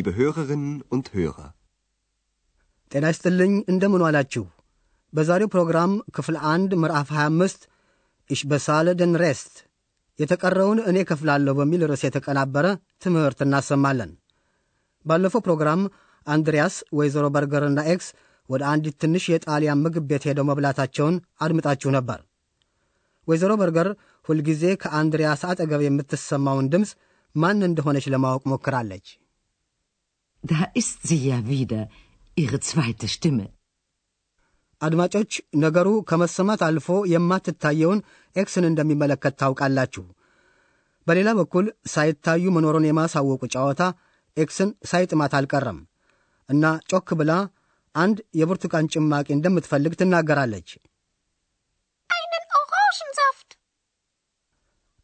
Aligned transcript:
Liebe 0.00 0.16
Hörerinnen 0.16 0.76
und 0.88 1.06
Hörer, 1.14 1.48
ጤና 2.92 3.04
ይስጥልኝ 3.12 3.52
እንደምን 3.72 4.04
ዋላችሁ። 4.04 4.44
በዛሬው 5.12 5.48
ፕሮግራም 5.54 5.92
ክፍል 6.16 6.36
አንድ 6.52 6.70
ምዕራፍ 6.82 7.08
25 7.16 7.66
Ich 8.30 8.40
den 9.00 9.12
Rest 9.22 9.54
የተቀረውን 10.18 10.80
እኔ 10.90 11.04
ከፍላለሁ 11.10 11.54
በሚል 11.60 11.84
ርዕስ 11.90 12.04
የተቀናበረ 12.06 12.66
ትምህርት 13.04 13.40
እናሰማለን። 13.46 14.12
ባለፈው 15.06 15.44
ፕሮግራም 15.48 15.82
አንድሪያስ 16.26 16.76
ወይዘሮ 17.00 17.26
በርገርና 17.36 17.88
ኤክስ 17.94 18.08
ወደ 18.48 18.64
አንዲት 18.72 18.98
ትንሽ 19.04 19.26
የጣሊያን 19.34 19.82
ምግብ 19.86 20.06
ቤት 20.12 20.26
ሄደው 20.30 20.50
መብላታቸውን 20.50 21.16
አድምጣችሁ 21.46 21.92
ነበር። 21.98 22.20
ወይዘሮ 23.28 23.54
በርገር 23.62 23.90
ሁልጊዜ 24.26 24.64
ከአንድሪያስ 24.84 25.42
አጠገብ 25.52 25.82
የምትሰማውን 25.84 26.70
ድምፅ 26.74 26.92
ማን 27.34 27.66
እንደሆነች 27.70 28.06
ለማወቅ 28.14 28.44
ሞክራለች። 28.52 29.08
Da 30.44 30.68
ist 30.74 31.02
sie 31.02 31.28
ja 31.28 31.46
wieder, 31.46 31.88
ihre 32.36 32.60
zweite 32.60 33.08
Stimme. 33.08 33.46
አድማጮች 34.80 35.32
ነገሩ 35.62 35.88
ከመሰማት 36.10 36.60
አልፎ 36.66 36.86
የማትታየውን 37.12 37.98
ኤክስን 38.36 38.64
እንደሚመለከት 38.68 39.34
ታውቃላችሁ። 39.40 40.04
በሌላ 41.06 41.28
በኩል 41.40 41.66
ሳይታዩ 41.86 42.44
መኖሩን 42.56 42.88
የማሳወቁ 42.88 43.42
ጨዋታ 43.54 43.82
ኤክስን 44.36 44.70
ሳይጥማት 44.90 45.32
አልቀረም 45.38 45.78
እና 46.48 46.64
ጮክ 46.90 47.08
ብላ 47.20 47.32
አንድ 47.94 48.18
የብርቱካን 48.40 48.90
ጭማቂ 48.94 49.28
እንደምትፈልግ 49.36 49.94
ትናገራለች።. 50.02 50.70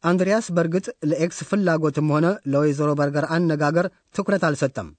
አንድሪያስ 0.03 0.47
በእርግጥ 0.55 0.87
ለኤክስ 1.09 1.39
ፍላጎትም 1.49 2.09
ሆነ 2.13 2.27
ለወይዘሮ 2.51 2.91
በርገር 2.99 3.25
አነጋገር 3.35 3.87
ትኩረት 4.15 4.43
አልሰጠም። 4.49 4.89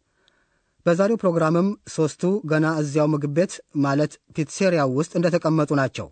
በዛሬው 0.86 1.20
ፕሮግራምም 1.22 1.68
ሦስቱ 1.94 2.22
ገና 2.50 2.66
እዚያው 2.82 3.08
ምግብ 3.14 3.32
ቤት 3.38 3.52
ማለት 3.86 4.12
ፒትሴሪያው 4.36 4.90
ውስጥ 4.98 5.12
እንደተቀመጡ 5.18 5.70
ናቸው። 5.80 6.06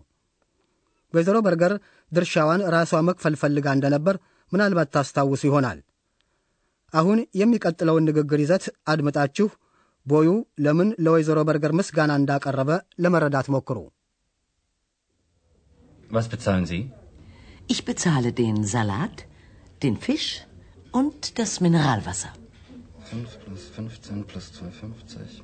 ወይዘሮ 1.13 1.37
በርገር 1.45 1.73
ድርሻዋን 2.11 2.61
ራሷ 2.75 2.91
መክፈል 3.09 3.35
ፈልጋ 3.41 3.67
እንደነበር 3.77 4.15
ምናልባት 4.51 4.89
ታስታውሱ 4.95 5.43
ይሆናል። 5.49 5.79
አሁን 6.93 7.19
የሚቀጥለውን 7.41 8.05
ንግግር 8.09 8.39
ይዘት 8.43 8.65
አድምጣችሁ 8.91 9.47
ቦዩ 10.05 10.29
ለምን 10.65 10.89
ለወይዘሮ 11.05 11.39
በርገር 11.47 11.71
ምስጋና 11.79 12.11
እንዳቀረበ 12.21 12.71
ለመረዳት 13.03 13.47
ሞክሩ። 13.55 13.77
Was 16.09 16.27
bezahlen 16.29 16.65
Sie? 16.65 16.81
Ich 17.67 17.83
bezahle 17.83 18.31
den 18.33 18.57
Salat, 18.65 19.15
den 19.81 19.95
Fisch 19.97 20.27
und 20.91 21.37
das 21.37 21.51
Mineralwasser. 21.59 22.31
5 23.09 23.37
plus 23.39 23.63
15 23.71 24.23
plus 24.23 24.45
2,50. 24.53 25.41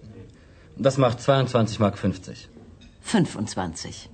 Das 0.78 0.98
macht 0.98 1.20
22 1.22 1.80
Mark 1.80 1.98
50. 1.98 2.50
25. 3.04 4.10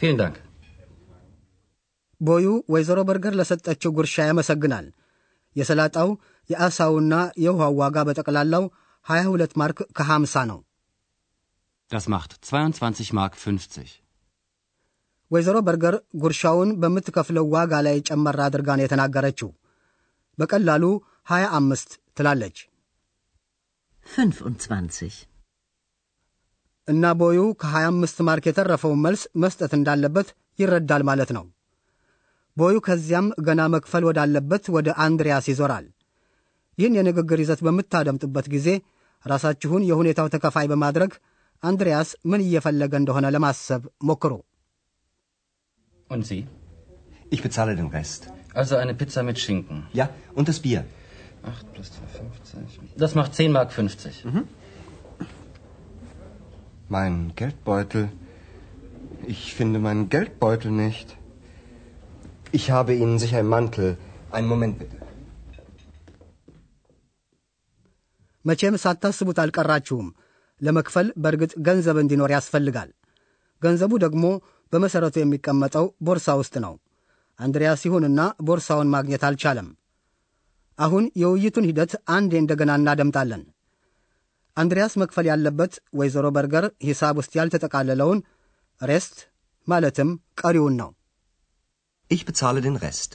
Vielen 0.00 0.18
Dank. 0.18 0.36
ቦዩ 2.20 2.46
ወይዘሮ 2.72 2.98
በርገር 3.08 3.34
ለሰጠችው 3.38 3.90
ጉርሻ 3.96 4.14
ያመሰግናል። 4.28 4.86
የሰላጣው 5.56 6.08
የአሳውና 6.50 7.14
የውሃው 7.44 7.74
ዋጋ 7.82 7.96
በጠቅላላው 8.08 8.64
22 9.06 9.58
ማርክ 9.60 9.78
ከ50 9.98 10.44
ነው። 10.50 10.58
Das 11.90 12.04
macht 12.14 12.32
22 12.46 13.12
Mark 13.18 13.34
50. 13.42 13.90
ወይዘሮ 15.30 15.56
በርገር 15.66 15.94
ጉርሻውን 16.22 16.70
በምትከፍለው 16.82 17.46
ዋጋ 17.54 17.74
ላይ 17.86 17.96
ጨመር 18.08 18.36
አድርጋ 18.46 18.68
ነው 18.78 18.84
የተናገረችው። 18.84 19.48
በቀላሉ 20.38 20.84
25 21.30 21.98
ትላለች 22.18 22.58
25. 24.06 25.14
እና 26.88 27.04
ቦዩ 27.20 27.40
ከ25 27.62 28.20
ማርክ 28.28 28.44
የተረፈውን 28.48 29.00
መልስ 29.06 29.22
መስጠት 29.42 29.72
እንዳለበት 29.78 30.28
ይረዳል 30.58 31.02
ማለት 31.08 31.30
ነው። 31.36 31.44
ቦዩ 32.56 32.76
ከዚያም 32.86 33.26
ገና 33.46 33.62
መክፈል 33.74 34.04
ወዳለበት 34.08 34.64
ወደ 34.76 34.88
አንድሪያስ 35.04 35.46
ይዞራል። 35.52 35.86
ይህን 36.78 36.96
የንግግር 36.98 37.38
ይዘት 37.42 37.60
በምታደምጡበት 37.66 38.46
ጊዜ 38.54 38.68
ራሳችሁን 39.24 39.86
የሁኔታው 39.88 40.28
ተከፋይ 40.34 40.66
በማድረግ 40.72 41.12
አንድሪያስ 41.62 42.10
ምን 42.30 42.44
እየፈለገ 42.46 42.92
እንደሆነ 43.02 43.26
ለማሰብ 43.36 43.82
ሞክሩ። 44.10 44.32
Und 46.10 46.24
Sie? 46.24 46.42
ich 47.30 47.40
bezahle 47.42 47.72
den 47.76 47.88
Rest. 47.90 48.22
Also 48.55 48.75
eine 48.75 48.93
Pizza 48.93 49.23
mit 49.23 49.39
Schinken. 49.39 49.77
Ja, 49.93 50.09
und 50.35 50.47
das 50.47 50.59
Bier. 50.59 50.81
8 51.43 51.73
plus 51.73 51.87
2,50. 51.89 52.97
Das 52.97 53.15
macht 53.15 53.35
10 53.35 53.51
Mark 53.51 53.71
50. 53.71 54.23
Mein 56.89 57.33
Geldbeutel. 57.35 58.09
Ich 59.25 59.53
finde 59.55 59.79
meinen 59.79 60.09
Geldbeutel 60.09 60.71
nicht. 60.73 61.15
Ich 62.51 62.71
habe 62.71 62.93
Ihnen 62.95 63.17
sicher 63.19 63.39
im 63.39 63.47
Mantel. 63.47 63.97
Einen 64.31 64.47
Moment 64.47 64.75
bitte. 64.79 64.97
መቼም 68.45 68.75
ሳታስቡት 68.83 69.39
አልቀራችሁም። 69.41 70.07
ለመክፈል 70.61 71.07
በእርግጥ 71.23 71.51
ገንዘብ 71.67 71.97
እንዲኖር 72.03 72.31
ያስፈልጋል። 72.35 72.89
ገንዘቡ 73.61 73.91
ደግሞ 74.03 74.23
በመሠረቱ 74.73 75.15
የሚቀመጠው 75.21 75.85
ቦርሳ 76.07 76.27
ውስጥ 76.39 76.55
ነው። 76.65 76.73
አንድሪያስ 77.40 77.80
ይሁንና 77.86 78.20
ቦርሳውን 78.48 78.92
ማግኘት 78.94 79.22
አልቻለም። 79.28 79.68
አሁን 80.78 81.04
የውይይቱን 81.22 81.68
ሂደት 81.70 81.92
አንዴ 82.16 82.32
እንደገና 82.42 82.70
እናደምጣለን። 82.80 83.42
አንድሪያስ 84.56 84.94
መክፈል 85.02 85.26
ያለበት 85.30 85.72
ወይዘሮ 85.98 86.26
በርገር 86.36 86.64
ሂሳብ 86.88 87.16
ውስጥ 87.20 87.32
ያልተጠቃለለውን 87.38 88.20
ሬስት 88.80 89.16
ማለትም 89.68 90.10
ቀሪውን 90.40 90.74
ነው። 90.82 90.90
Ich 92.10 92.22
bezahle 92.26 92.60
den 92.66 92.76
Rest. 92.82 93.10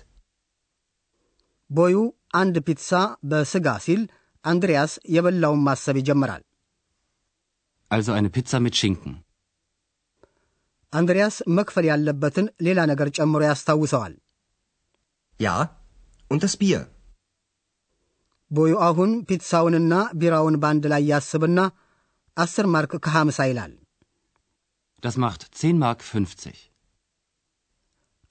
ቦዩ 1.69 1.97
አንድ 2.39 2.55
ፒትሳ 2.67 2.89
በሥጋ 3.31 3.67
ሲል 3.85 4.01
አንድሪያስ 4.45 4.93
የበላውን 5.15 5.61
ማሰብ 5.67 5.97
ይጀምራል። 6.01 6.43
Also 7.91 8.11
eine 8.17 8.29
Pizza 8.29 8.57
mit 8.65 8.75
Schinken. 8.79 9.13
አንድሪያስ 10.94 11.35
መክፈል 11.57 11.85
ያለበትን 11.91 12.47
ሌላ 12.66 12.79
ነገር 12.91 13.09
ጨምሮ 13.18 13.41
ያስታውሰዋል። 13.50 14.16
Ja, 15.40 15.53
und 16.31 16.40
das 16.46 16.56
Bier. 16.62 16.81
ቦዩ 18.52 18.74
አሁን 18.88 19.12
ፒትሳውንና 19.28 19.94
ቢራውን 20.22 20.56
በአንድ 20.62 20.84
ላይ 20.94 21.03
ያስብና 21.12 21.59
አስር 22.38 22.66
ማርክ 22.74 22.91
ከሐምሳ 23.06 23.40
ይላል። 23.51 23.72
Das 25.03 25.16
macht 25.24 25.41
10 25.53 25.80
Mark 25.84 26.00
50. 26.09 26.57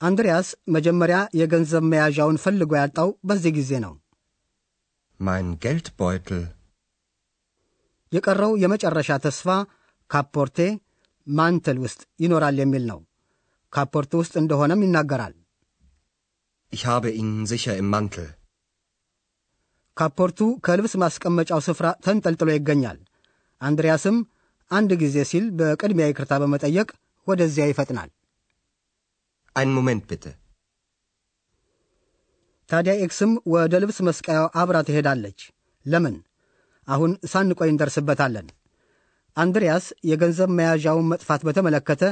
አንድሪያስ 0.00 0.48
መጀመሪያ 0.74 1.16
የገንዘብ 1.40 1.84
መያዣውን 1.92 2.38
ፈልጎ 2.44 2.72
ያጣው 2.80 3.08
በዚህ 3.28 3.52
ጊዜ 3.58 3.72
ነው። 3.86 3.94
Mein 5.20 5.48
Geldbeutel. 5.64 6.42
የቀረው 8.12 8.52
የመጨረሻ 8.62 9.10
ተስፋ 9.26 9.48
ካፖርቴ 10.10 10.58
ማንትል 11.26 11.78
ውስጥ 11.84 12.00
ይኖራል 12.24 12.56
የሚል 12.62 12.84
ነው። 12.90 13.00
ካፖርት 13.72 14.12
ውስጥ 14.20 14.34
እንደሆነም 14.42 14.84
ይናገራል። 14.86 15.34
Ich 16.72 16.82
habe 16.84 17.08
ihn 17.20 17.30
sicher 17.50 17.74
im 17.82 17.88
Mantel. 17.92 18.26
ካፖርቱ 19.96 20.38
ከልብስ 20.66 20.92
ማስቀመጫው 21.02 21.60
ስፍራ 21.66 21.86
ተንጠልጥሎ 22.04 22.48
ይገኛል። 22.52 22.98
አንድሪያስም 23.60 24.16
አንድ 24.70 24.90
ጊዜ 25.02 25.16
ሲል 25.30 25.44
በቅድሚያ 25.58 26.04
ይቅርታ 26.08 26.32
በመጠየቅ 26.42 26.88
ወደዚያ 27.26 27.64
ይፈጥናል። 27.70 28.10
Einen 29.56 29.72
Moment 29.78 30.04
bitte. 30.10 30.30
ታዲያ 32.70 32.92
ኤክስም 33.04 33.30
ወደ 33.54 33.74
ልብስ 33.82 33.98
መስቀያው 34.08 34.46
አብራ 34.60 34.76
ትሄዳለች። 34.88 35.40
ለምን? 35.86 36.16
አሁን 36.88 37.12
ሳንቆይ 37.32 37.70
እንደርስበታለን። 37.72 38.46
አንድሪያስ 39.36 39.86
የገንዘብ 40.10 40.50
መያዣውን 40.58 41.08
መጥፋት 41.12 41.42
በተመለከተ 41.48 42.02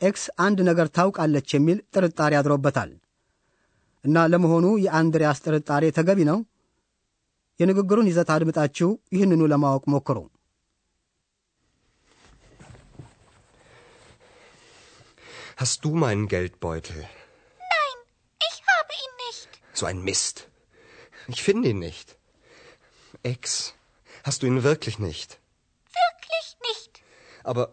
ኤክስ 0.00 0.24
አንድ 0.44 0.58
ነገር 0.68 0.86
ታውቃለች 0.96 1.48
የሚል 1.54 1.78
ጥርጣሬ 1.94 2.32
አድሮበታል። 2.40 2.90
እና 4.04 4.24
ለመሆኑ 4.32 4.66
የአንድሪያስ 4.84 5.42
ጥርጣሬ 5.46 5.84
ተገቢ 5.98 6.20
ነው? 6.30 6.38
የንግግሩን 7.60 8.08
ይዘት 8.10 8.30
አድምጣችሁ 8.36 8.88
ይህንኑ 9.16 9.42
ለማወቅ 9.52 9.84
ሞክሩ። 9.94 10.18
Hast 15.56 15.84
du 15.84 15.90
meinen 15.94 16.26
Geldbeutel? 16.26 16.96
Nein, 17.72 17.98
ich 18.40 18.58
habe 18.70 18.94
ihn 19.02 19.12
nicht. 19.22 19.50
So 19.74 19.86
ein 19.86 20.00
Mist. 20.02 20.36
Ich 21.28 21.42
finde 21.42 21.68
ihn 21.70 21.78
nicht. 21.80 22.08
Ex, 23.24 23.42
hast 24.24 24.42
du 24.42 24.46
ihn 24.46 24.64
wirklich 24.64 24.98
nicht? 25.00 25.30
Wirklich 27.44 27.68
nicht. 27.68 27.72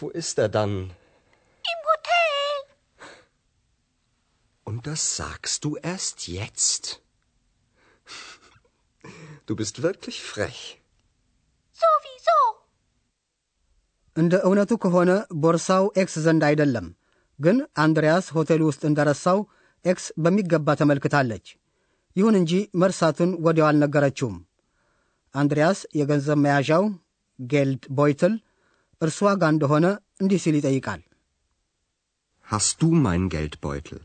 wo 0.00 0.08
ist 0.10 0.38
er 0.38 0.48
dann? 0.48 0.90
Im 1.64 1.80
Hotel. 1.86 2.64
Und 4.66 4.86
das 4.86 5.16
sagst 5.16 5.64
du 5.64 5.76
erst 5.76 6.28
jetzt? 6.28 7.00
Du 9.46 9.56
bist 9.56 9.82
wirklich 9.82 10.22
frech. 10.22 10.80
Sowieso. 11.80 12.38
እንደ 14.16 14.34
እውነቱ 14.46 14.72
ከሆነ 14.76 15.10
ቦርሳው 15.32 15.84
ኤክስ 15.96 16.14
ዘንድ 16.18 16.42
አይደለም፣ 16.44 16.86
ግን 17.38 17.68
አንድሪያስ 17.76 18.26
ሆቴል 18.30 18.62
ውስጥ 18.62 18.82
እንደረሳው 18.84 19.38
ኤክስ 19.84 20.12
በሚገባ 20.18 20.74
ተመልክታለች። 20.74 21.46
ይሁን 22.16 22.34
እንጂ 22.34 22.52
መርሳቱን 22.74 23.30
ወዲያው 23.46 23.66
አልነገረችውም። 23.68 24.36
አንድሪያስ 25.34 25.80
የገንዘብ 26.00 26.38
መያዣው 26.38 26.84
Geldbeutel 27.40 28.34
እርሷ 29.00 29.20
ጋር 29.42 29.50
እንደሆነ 29.52 29.86
እንዲህ 30.22 30.40
ሲል 30.44 30.56
ይጠይቃል። 30.58 31.00
Hast 32.48 32.74
du 32.80 32.88
meinen 33.04 33.26
Geldbeutel? 33.34 33.98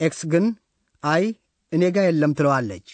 ኤክስ 0.00 0.20
ግን 0.32 0.46
አይ 1.02 1.24
እኔ 1.72 1.82
ጋ 1.94 2.04
የለም 2.06 2.32
ትለዋለች።. 2.38 2.88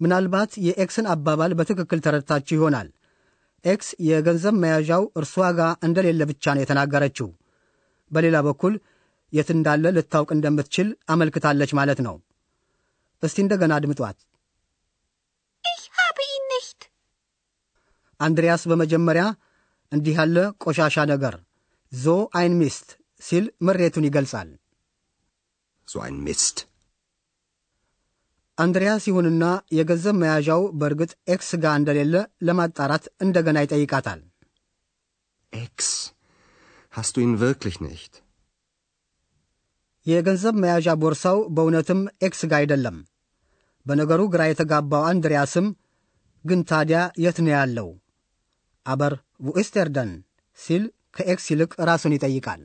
ምናልባት 0.00 0.52
የኤክስን 0.66 1.06
አባባል 1.12 1.52
በትክክል 1.58 2.00
ተረድታችሁ 2.06 2.54
ይሆናል። 2.56 2.88
ኤክስ 3.64 3.88
የገንዘብ 4.08 4.54
መያዣው 4.62 5.04
እርሷ 5.20 5.46
ጋር 5.58 5.72
እንደሌለ 5.86 6.22
ብቻ 6.30 6.54
ነው 6.54 6.62
የተናገረችው። 6.62 7.28
በሌላ 8.10 8.36
በኩል 8.48 8.74
የት 9.32 9.48
እንዳለ 9.54 9.86
ልታውቅ 9.96 10.30
እንደምትችል 10.34 10.88
አመልክታለች 11.08 11.72
ማለት 11.80 12.00
ነው። 12.06 12.16
እስቲ 13.22 13.38
እንደገና 13.44 13.72
አድምጧት። 13.78 14.18
Ich 15.64 15.84
habe 15.98 16.22
ihn 16.34 16.44
nicht. 16.52 16.80
አንድሪያስ 18.20 18.62
በመጀመሪያ 18.70 19.24
እንዲህ 19.92 20.14
ያለ 20.20 20.36
ቆሻሻ 20.64 20.96
ነገር 21.12 21.34
so 21.92 22.06
ein 22.38 22.54
Mist 22.60 22.88
ሲል 23.22 23.44
ምሬቱን 23.66 24.06
ይገልጻል። 24.08 24.48
So 25.88 25.98
ein 26.06 26.16
Mist. 26.26 26.56
አንድሪያስ 28.58 29.04
ይሁንና 29.08 29.44
የገንዘብ 29.78 30.14
መያዣው 30.20 30.62
በእርግጥ 30.80 31.10
ኤክስ 31.34 31.50
ጋር 31.62 31.74
እንደሌለ 31.80 32.14
ለማጣራት 32.48 33.04
እንደገና 33.24 33.56
ይጠይቃታል። 33.64 34.20
Ex, 35.52 35.76
hast 36.92 37.12
du 37.14 37.20
ihn 37.20 37.34
wirklich 37.40 37.76
nicht? 37.80 38.12
የገንዘብ 40.06 40.54
መያዣ 40.62 40.88
ቦርሳው 41.02 41.38
በእውነትም 41.54 42.00
ኤክስ 42.26 42.40
ጋር 42.50 42.58
አይደለም። 42.60 42.96
በነገሩ 43.86 44.20
ግራ 44.34 44.42
የተጋባው 44.48 45.02
አንድሪያስም 45.10 45.66
ግን 46.44 46.60
ታዲያ 46.70 46.98
የት 47.24 47.38
ነው 47.44 47.52
ያለው? 47.56 47.88
aber 48.86 49.12
wo 49.46 49.58
ist 49.58 49.75
er 49.75 49.87
dann 49.87 50.10
ሲል 50.58 50.84
ከኤክስ 51.16 51.46
ይልቅ 51.52 51.72
ራሱን 51.88 52.14
ይጠይቃል። 52.16 52.62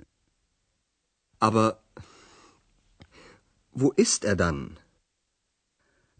Aber 1.41 1.67
wo 3.75 3.89
ist 3.97 4.21
er 4.23 4.35
dann? 4.35 4.59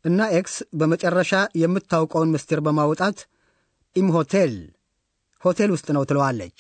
እና 0.06 0.20
ኤክስ 0.38 0.56
በመጨረሻ 0.80 1.32
የምታውቀውን 1.62 2.32
ምስጢር 2.34 2.60
በማውጣት 2.66 3.18
im 3.96 4.08
Hotel 4.16 4.54
ሆቴል 5.44 5.70
ውስጥ 5.76 5.88
ነው 5.96 6.04
ትለዋለች። 6.10 6.58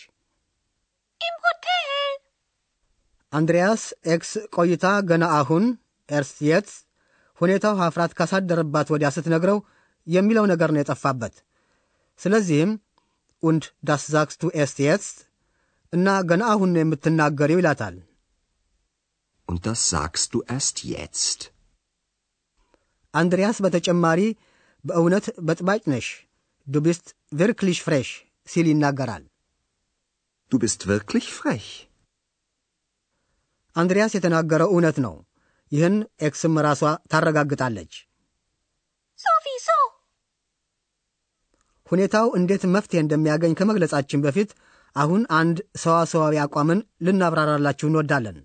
Im 1.21 1.35
Hotel. 1.45 1.80
አንድሪያስ 3.33 3.83
ኤክስ 4.13 4.31
ቆይታ 4.55 4.85
ገና 5.09 5.25
አሁን 5.39 5.65
erst 6.09 6.31
jetzt 6.47 6.69
ሁኔታው 7.41 7.75
ሀፍራት 7.81 8.11
ካሳደረባት 8.19 8.87
ወዲያ 8.93 9.09
ስትነግረው 9.15 9.59
የሚለው 10.07 10.45
ነገር 10.51 10.69
ነው 10.73 10.81
የጠፋበት። 10.81 11.35
ስለዚህም 12.19 12.71
und 13.43 13.63
das 13.83 14.03
sagst 14.13 14.39
du 14.43 14.47
erst 14.61 14.79
jetzt 14.87 15.15
እና 15.93 16.07
ገና 16.29 16.43
አሁን 16.53 16.69
ነው 16.73 16.81
የምትናገሪው 16.83 17.59
ይላታል። 17.61 17.95
Und 19.49 19.59
das 19.67 19.81
sagst 19.93 20.27
du 20.33 20.39
erst 20.55 20.77
jetzt? 20.95 21.39
አንድሪያስ 23.13 23.57
በተጨማሪ 23.65 24.19
በእውነት 24.85 25.25
በጥባጭ 25.47 25.81
ነሽ 25.93 26.07
du 26.67 26.83
bist 26.85 27.07
wirklich 27.39 27.79
frech 27.87 28.09
ሲል 28.47 28.67
ይናገራል። 28.71 29.23
Du 30.51 30.57
bist 30.63 30.81
wirklich 30.91 31.27
frech. 31.39 31.67
አንድሪያስ 33.75 34.15
የተናገረው 34.15 34.69
እውነት 34.73 34.97
ነው። 35.05 35.13
ይህን 35.71 35.95
ኤክስም 36.21 36.55
ራሷ 36.65 36.81
ታረጋግጣለች። 37.11 37.91
Sowieso. 39.19 39.77
ሁኔታው 41.91 42.27
እንዴት 42.39 42.63
መፍትሄ 42.75 42.99
እንደሚያገኝ 43.03 43.53
ከመግለጻችን 43.59 44.23
በፊት 44.25 44.51
አሁን 44.95 45.21
አንድ 45.39 45.57
ሰዋሰዋዊ 45.77 46.35
አቋምን 46.43 46.79
ልናብራራላችሁ 47.05 47.87
እንወዳለን። 47.89 48.37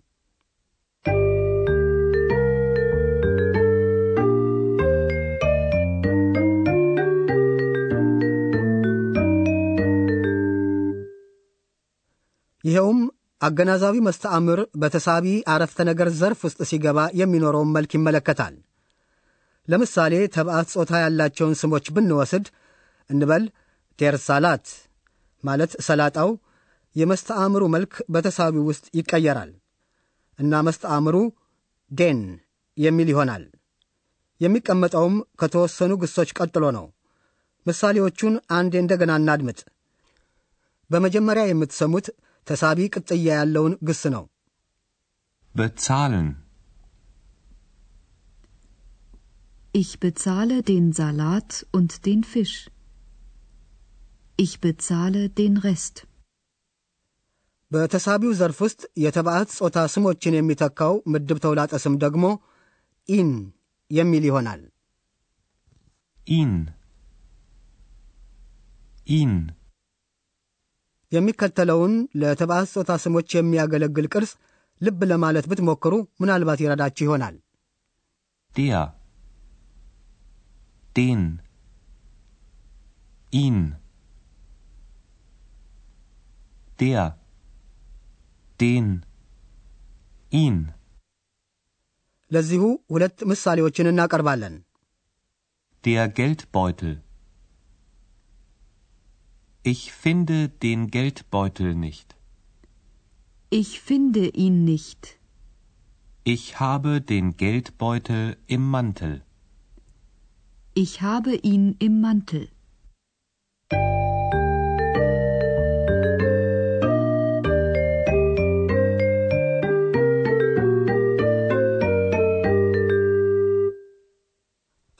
ይኸውም 12.65 13.01
አገናዛዊ 13.41 13.97
መስተአምር 14.07 14.61
በተሳቢ 14.83 15.27
አረፍተ 15.53 15.79
ነገር 15.89 16.09
ዘርፍ 16.21 16.41
ውስጥ 16.47 16.61
ሲገባ 16.71 16.99
የሚኖረውን 17.21 17.73
መልክ 17.77 17.91
ይመለከታል። 17.97 18.55
ለምሳሌ 19.69 20.15
ተባዕት 20.37 20.69
ጾታ 20.75 20.93
ያላቸውን 21.03 21.55
ስሞች 21.61 21.87
ብንወስድ 21.95 22.47
እንበል 23.11 23.45
der 23.99 24.17
Salat 24.27 24.67
ማለት 25.45 25.73
ሰላጣው 25.87 26.31
የመስተአምሩ 26.97 27.63
መልክ 27.75 27.95
በተሳቢው 28.15 28.65
ውስጥ 28.71 28.85
ይቀየራል 28.99 29.51
እና 30.39 30.61
መስተአምሩ 30.67 31.17
den 31.91 32.21
የሚል 32.77 33.09
ይሆናል። 33.13 33.45
የሚቀመጠውም 34.41 35.17
ከተወሰኑ 35.41 35.93
ግሶች 36.03 36.31
ቀጥሎ 36.39 36.65
ነው። 36.77 36.87
ምሳሌዎቹን 37.67 38.35
አንዴ 38.57 38.75
እንደገና 38.83 39.13
እናድምጥ። 39.21 39.61
በመጀመሪያ 40.91 41.45
የምትሰሙት 41.47 42.07
ተሳቢ 42.47 42.81
ቅጥያ 42.95 43.29
ያለውን 43.41 43.75
ግስ 43.89 44.03
ነው። 44.17 44.25
Bezahlen. 45.55 46.27
Ich 49.75 49.93
bezahle 50.01 50.57
den 50.63 50.87
Salat 50.93 51.51
und 51.77 51.93
den 52.07 52.21
Fisch. 52.25 52.57
Ich 54.39 54.53
bezahle 54.61 55.23
den 55.41 55.57
Rest. 55.67 55.97
በተሳቢው 57.71 58.33
ዘርፍ 58.41 58.59
ውስጥ 58.65 58.81
የተባዕት 59.05 59.51
ጾታ 59.59 59.79
ስሞችን 59.95 60.37
የሚተካው 60.37 60.95
ምድብ 61.13 61.39
ተውላጠ 61.45 61.73
ስም 61.85 61.95
ደግሞ 62.05 62.25
ኢን 63.09 63.31
የሚል 63.91 64.25
ይሆናል። 64.29 64.63
Ihn. 66.27 66.53
Ihn. 69.07 69.35
የሚከተለውን 71.13 71.93
ለተባዕት 72.21 72.71
ጾታ 72.77 72.93
ስሞች 73.05 73.29
የሚያገለግል 73.37 74.07
ቅርጽ 74.15 74.33
ልብ 74.81 75.01
ለማለት 75.11 75.47
ብትሞክሩ 75.51 75.95
ምናልባት 76.23 76.63
ይረዳችሁ 76.65 77.05
ይሆናል። 77.07 77.37
Der. 78.53 78.83
Den. 80.97 81.23
Ihn. 83.33 83.57
Der. 86.79 87.05
Den. 88.61 88.87
Ihn. 90.33 90.57
ለዚሁ 92.31 92.63
ሁለት 92.93 93.19
ምሳሌዎችን 93.31 93.91
እናቀርባለን። 93.93 94.55
Der 95.85 96.07
Geldbeutel. 96.19 96.93
Ich 99.73 99.81
finde 99.93 100.49
den 100.65 100.81
Geldbeutel 100.93 101.75
nicht. 101.75 102.15
Ich 103.51 103.81
finde 103.81 104.29
ihn 104.45 104.65
nicht. 104.65 105.19
Ich 106.25 106.61
habe 106.61 107.01
den 107.01 107.37
Geldbeutel 107.37 108.37
im 108.47 108.71
Mantel. 108.71 109.15
Ich 110.75 111.03
habe 111.03 111.35
ihn 111.53 111.65
im 111.87 111.97
Mantel. 112.01 112.45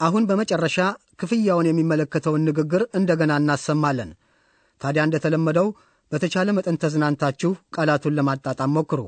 አሁን 0.01 0.25
በመጨረሻ 0.29 0.79
ክፍያውን 1.21 1.67
የሚመለከተውን 1.69 2.43
ንግግር 2.49 2.83
እንደገና 2.99 3.33
እናሰማለን። 3.41 4.11
ታዲያ 4.81 5.03
እንደተለመደው 5.07 5.69
በተቻለ 6.13 6.49
መጠን 6.57 6.81
ተዝናንታችሁ 6.83 7.53
ቃላቱን 7.77 8.17
ለማጣጣም 8.19 8.75
ሞክሩ። 8.77 9.01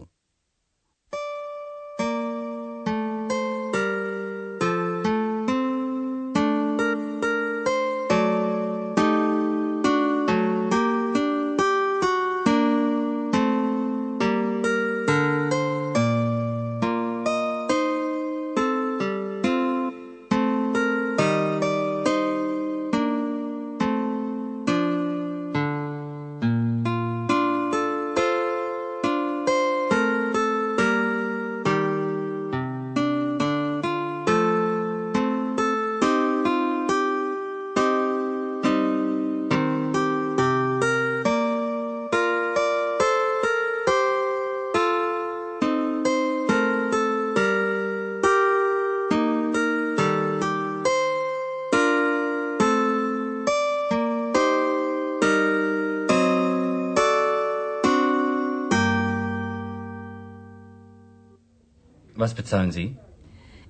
Was 62.22 62.34
bezahlen 62.34 62.72
Sie? 62.72 62.96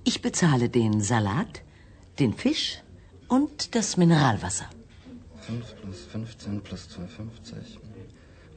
Ich 0.03 0.23
bezahle 0.23 0.69
den 0.69 1.01
Salat, 1.01 1.61
den 2.17 2.33
Fisch 2.33 2.81
und 3.27 3.75
das 3.75 3.95
Mineralwasser. 3.95 4.67
5 5.41 5.75
plus 5.81 5.99
15 6.05 6.61
plus 6.61 6.89
2,50. 6.89 7.77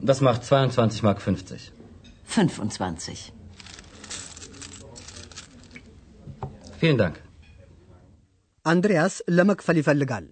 Das 0.01 0.23
macht 0.23 0.45
22 0.45 1.03
Mark 1.03 1.21
50. 1.21 1.73
25. 2.25 3.35
Vielen 6.79 6.97
Dank. 6.97 7.23
Andreas 8.63 9.23
Lamakfali 9.27 9.83
Fallegal. 9.83 10.27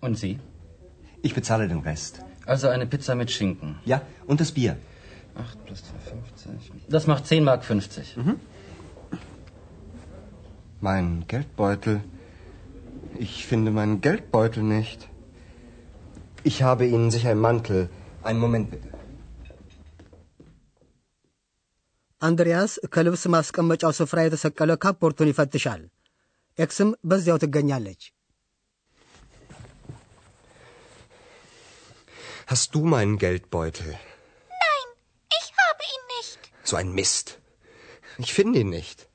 Und 0.00 0.16
Sie? 0.16 0.38
Ich 1.22 1.34
bezahle 1.34 1.66
den 1.66 1.80
Rest. 1.80 2.22
Also 2.46 2.68
eine 2.68 2.86
Pizza 2.86 3.16
mit 3.16 3.32
Schinken. 3.32 3.80
Ja, 3.84 4.02
und 4.28 4.40
das 4.40 4.52
Bier. 4.52 4.76
8 5.35 5.65
plus 5.65 5.79
2,50. 5.79 6.89
Das 6.89 7.07
macht 7.07 7.27
10 7.27 7.43
Mark 7.43 7.63
50. 7.65 8.15
Mein 10.81 11.25
Geldbeutel. 11.27 12.01
Ich 13.17 13.45
finde 13.45 13.71
meinen 13.71 14.01
Geldbeutel 14.01 14.63
nicht. 14.63 15.09
Ich 16.43 16.57
habe 16.63 16.85
Ihnen 16.85 17.11
sicher 17.11 17.31
einen 17.31 17.41
Mantel. 17.41 17.79
Einen 18.23 18.39
Moment 18.39 18.69
bitte. 18.71 18.89
አንድሪያስ 22.21 22.73
ከልብስ 22.93 23.23
ማስቀመጫው 23.33 23.91
ስፍራ 23.97 24.19
የተሰቀለ 24.23 24.71
ካፖርቱን 24.83 25.29
ይፈትሻል። 25.31 25.81
ኤክስም 26.57 26.89
በዚያው 27.09 27.39
ትገኛለች። 27.43 28.01
Hast 32.51 32.69
du 32.75 32.81
meinen 32.93 33.15
Geldbeutel? 33.23 33.87
So 36.69 36.75
ein 36.75 36.91
Mist. 36.91 37.27
Ich 38.17 38.33
finde 38.33 38.59
ihn 38.59 38.69
nicht. 38.69 39.07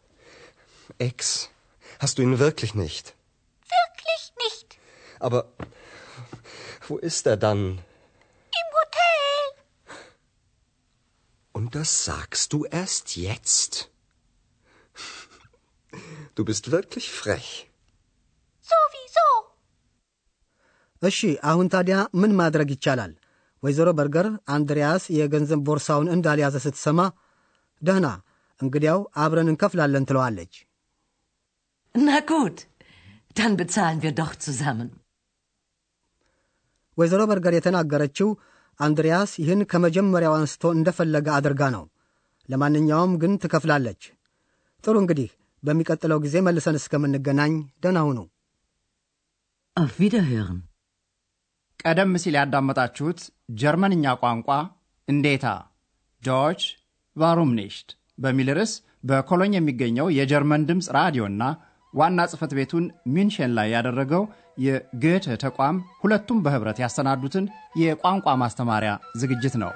Ex, 0.98 1.50
hast 2.00 2.18
du 2.18 2.22
ihn 2.22 2.38
wirklich 2.38 2.74
nicht? 2.74 3.14
Wirklich 3.70 4.22
nicht. 4.44 4.68
Aber 5.18 5.40
wo 6.86 6.96
ist 6.98 7.26
er 7.26 7.36
dann? 7.36 7.60
Im 8.60 8.68
Hotel. 8.78 9.38
Und 11.52 11.74
das 11.74 12.04
sagst 12.04 12.52
du 12.52 12.64
erst 12.80 13.16
jetzt? 13.16 13.72
Du 16.34 16.44
bist 16.44 16.70
wirklich 16.70 17.06
frech. 17.12 17.48
Sowieso. 18.70 19.28
እሺ 21.02 21.18
አሁን 21.50 21.66
ታዲያ 21.74 21.96
ምን 22.20 22.32
ማድረግ 22.40 22.68
ይቻላል? 22.74 23.12
ወይዘሮ 23.62 23.88
በርገር 23.98 24.26
አንድሪያስ 24.54 25.04
የገንዘብ 25.18 25.60
ቦርሳውን 25.68 26.10
እንዳልያዘ 26.14 26.56
ስትሰማ 26.64 27.00
ደህና 27.81 28.07
እንግዲያው 28.61 28.99
አብረን 29.23 29.51
እንከፍላለን 29.53 30.07
ትለዋለች። 30.09 30.53
Na 31.95 32.19
gut, 32.29 32.57
dann 33.35 33.53
bezahlen 33.59 33.99
wir 34.03 34.13
doch 34.19 34.33
zusammen. 34.45 34.89
ወይዘሮ 36.97 37.21
በርገር 37.29 37.53
የተናገረችው 37.55 38.29
አንድሪያስ 38.79 39.31
ይህን 39.41 39.61
ከመጀመሪያው 39.71 40.33
አንስቶ 40.37 40.63
እንደፈለገ 40.77 41.27
አድርጋ 41.37 41.61
ነው። 41.75 41.83
ለማንኛውም 42.49 43.13
ግን 43.21 43.33
ትከፍላለች። 43.43 44.01
ጥሩ 44.83 44.95
እንግዲህ 45.03 45.29
በሚቀጥለው 45.63 46.19
ጊዜ 46.25 46.35
መልሰን 46.47 46.79
እስከምንገናኝ 46.79 47.53
ደህና 47.83 47.99
ሁኑ። 48.07 48.19
Auf 49.77 49.93
Wiederhören. 50.01 50.59
ቀደም 51.79 52.11
ሲል 52.23 52.35
ያዳመጣችሁት 52.39 53.19
ጀርመንኛ 53.61 54.05
ቋንቋ 54.21 54.49
እንዴታ 55.07 55.45
Deutsch 56.23 56.61
warum 57.15 57.51
nicht 57.59 57.89
በሚል 58.19 58.49
ርዕስ 58.57 58.73
በኮሎኝ 59.03 59.53
የሚገኘው 59.55 60.07
የጀርመን 60.17 60.65
ድምፅ 60.69 60.87
ራዲዮና 60.97 61.43
ዋና 61.93 62.21
ጽሕፈት 62.31 62.53
ቤቱን 62.57 62.85
ሙንሽን 63.15 63.51
ላይ 63.57 63.67
ያደረገው 63.75 64.23
የ 64.65 64.83
Goethe 64.83 65.35
ተቋም 65.43 65.77
ሁለቱም 66.01 66.41
በኅብረት 66.45 66.77
ያሰናዱትን 66.83 67.45
የቋንቋ 67.81 68.35
ማስተማሪያ 68.43 68.91
ዝግጅት 69.21 69.55
ነው። 69.63 69.71